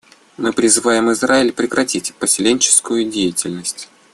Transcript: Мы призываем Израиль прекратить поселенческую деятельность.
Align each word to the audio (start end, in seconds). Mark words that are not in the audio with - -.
Мы 0.35 0.51
призываем 0.51 1.11
Израиль 1.11 1.51
прекратить 1.53 2.15
поселенческую 2.15 3.03
деятельность. 3.07 3.87